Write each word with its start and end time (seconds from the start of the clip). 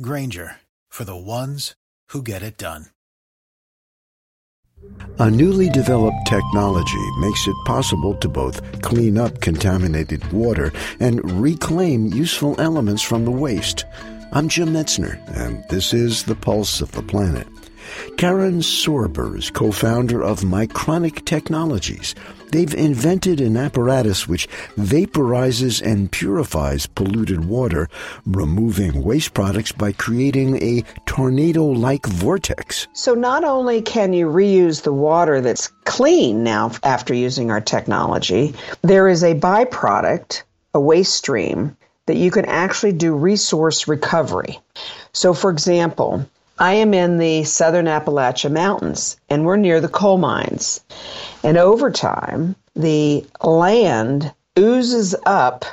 Grainger 0.00 0.56
for 0.88 1.04
the 1.04 1.16
ones 1.16 1.74
who 2.08 2.22
get 2.22 2.42
it 2.42 2.56
done. 2.56 2.86
A 5.18 5.30
newly 5.30 5.68
developed 5.68 6.26
technology 6.26 7.10
makes 7.20 7.46
it 7.46 7.54
possible 7.66 8.14
to 8.16 8.28
both 8.28 8.80
clean 8.80 9.18
up 9.18 9.40
contaminated 9.42 10.32
water 10.32 10.72
and 10.98 11.42
reclaim 11.42 12.06
useful 12.06 12.58
elements 12.58 13.02
from 13.02 13.26
the 13.26 13.30
waste. 13.30 13.84
I'm 14.32 14.48
Jim 14.48 14.70
Metzner, 14.70 15.20
and 15.36 15.62
this 15.68 15.92
is 15.92 16.24
The 16.24 16.36
Pulse 16.36 16.80
of 16.80 16.92
the 16.92 17.02
Planet. 17.02 17.46
Karen 18.16 18.60
Sorber 18.60 19.36
is 19.36 19.50
co 19.50 19.72
founder 19.72 20.22
of 20.22 20.40
Micronic 20.40 21.24
Technologies. 21.24 22.14
They've 22.52 22.74
invented 22.74 23.40
an 23.40 23.56
apparatus 23.56 24.28
which 24.28 24.46
vaporizes 24.76 25.80
and 25.80 26.12
purifies 26.12 26.86
polluted 26.86 27.46
water, 27.46 27.88
removing 28.26 29.02
waste 29.02 29.32
products 29.32 29.72
by 29.72 29.92
creating 29.92 30.62
a 30.62 30.84
tornado 31.06 31.64
like 31.64 32.04
vortex. 32.06 32.88
So, 32.92 33.14
not 33.14 33.42
only 33.42 33.80
can 33.80 34.12
you 34.12 34.26
reuse 34.26 34.82
the 34.82 34.92
water 34.92 35.40
that's 35.40 35.68
clean 35.84 36.44
now 36.44 36.72
after 36.82 37.14
using 37.14 37.50
our 37.50 37.60
technology, 37.60 38.54
there 38.82 39.08
is 39.08 39.24
a 39.24 39.34
byproduct, 39.34 40.42
a 40.74 40.80
waste 40.80 41.14
stream, 41.14 41.76
that 42.06 42.16
you 42.16 42.30
can 42.30 42.44
actually 42.44 42.92
do 42.92 43.14
resource 43.14 43.88
recovery. 43.88 44.58
So, 45.12 45.32
for 45.32 45.50
example, 45.50 46.28
I 46.58 46.74
am 46.74 46.92
in 46.92 47.18
the 47.18 47.44
southern 47.44 47.86
Appalachia 47.86 48.50
Mountains 48.50 49.16
and 49.28 49.44
we're 49.44 49.56
near 49.56 49.80
the 49.80 49.88
coal 49.88 50.18
mines. 50.18 50.80
And 51.42 51.56
over 51.56 51.90
time, 51.90 52.56
the 52.74 53.26
land 53.42 54.32
oozes 54.58 55.14
up 55.24 55.64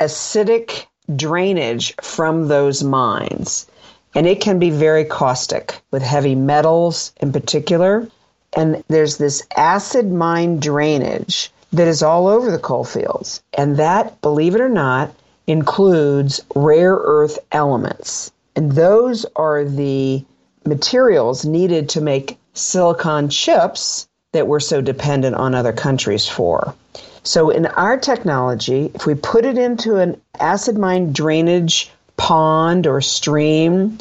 acidic 0.00 0.86
drainage 1.14 1.94
from 2.02 2.48
those 2.48 2.82
mines. 2.82 3.66
And 4.14 4.26
it 4.26 4.40
can 4.40 4.58
be 4.58 4.70
very 4.70 5.04
caustic 5.04 5.80
with 5.90 6.02
heavy 6.02 6.34
metals 6.34 7.12
in 7.20 7.32
particular. 7.32 8.08
And 8.56 8.84
there's 8.88 9.16
this 9.16 9.42
acid 9.56 10.12
mine 10.12 10.58
drainage 10.58 11.52
that 11.72 11.88
is 11.88 12.02
all 12.02 12.28
over 12.28 12.50
the 12.50 12.58
coal 12.58 12.84
fields. 12.84 13.42
And 13.52 13.76
that, 13.78 14.20
believe 14.20 14.54
it 14.54 14.60
or 14.60 14.68
not, 14.68 15.12
includes 15.46 16.40
rare 16.54 16.94
earth 16.94 17.38
elements. 17.50 18.30
And 18.56 18.72
those 18.72 19.26
are 19.36 19.64
the 19.64 20.24
materials 20.64 21.44
needed 21.44 21.88
to 21.90 22.00
make 22.00 22.38
silicon 22.54 23.28
chips 23.28 24.06
that 24.32 24.46
we're 24.46 24.60
so 24.60 24.80
dependent 24.80 25.36
on 25.36 25.54
other 25.54 25.72
countries 25.72 26.28
for. 26.28 26.74
So, 27.22 27.50
in 27.50 27.66
our 27.66 27.96
technology, 27.96 28.90
if 28.94 29.06
we 29.06 29.14
put 29.14 29.46
it 29.46 29.56
into 29.56 29.96
an 29.96 30.20
acid 30.38 30.76
mine 30.76 31.12
drainage 31.12 31.90
pond 32.16 32.86
or 32.86 33.00
stream, 33.00 33.98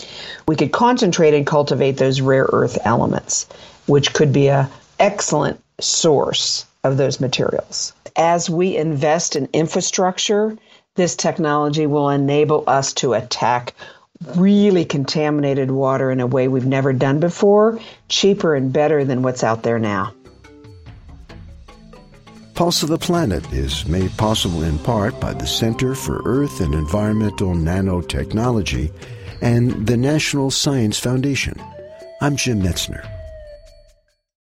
we 0.48 0.56
could 0.56 0.72
concentrate 0.72 1.34
and 1.34 1.48
cultivate 1.48 1.98
those 1.98 2.22
rare 2.22 2.48
earth 2.52 2.78
elements, 2.84 3.48
which 3.88 4.14
could 4.14 4.34
be 4.34 4.50
an 4.50 4.68
excellent 5.00 5.62
source 5.80 6.66
of 6.84 6.98
those 6.98 7.20
materials. 7.20 7.94
As 8.16 8.50
we 8.50 8.75
invest 8.75 9.35
in 9.35 9.47
infrastructure, 9.53 10.58
this 10.96 11.16
technology 11.16 11.88
will 11.88 12.09
enable 12.09 12.64
us 12.68 12.94
to 12.94 13.14
attack 13.14 13.74
really 14.35 14.85
contaminated 14.85 15.72
water 15.72 16.11
in 16.11 16.19
a 16.19 16.28
way 16.28 16.47
we've 16.47 16.66
never 16.66 16.94
done 16.94 17.19
before, 17.19 17.79
cheaper 18.09 18.56
and 18.56 18.72
better 18.72 19.03
than 19.06 19.22
what's 19.22 19.44
out 19.44 19.63
there 19.63 19.79
now. 19.79 20.13
Pulse 22.53 22.84
of 22.84 22.89
the 22.89 23.00
Planet 23.00 23.51
is 23.51 23.88
made 23.88 24.16
possible 24.16 24.61
in 24.61 24.78
part 24.79 25.19
by 25.19 25.34
the 25.34 25.47
Center 25.47 25.95
for 25.95 26.22
Earth 26.23 26.61
and 26.61 26.75
Environmental 26.75 27.53
Nanotechnology 27.56 28.94
and 29.41 29.88
the 29.88 29.97
National 29.97 30.51
Science 30.51 31.00
Foundation. 31.00 31.59
I'm 32.22 32.35
Jim 32.35 32.61
Metzner. 32.61 33.09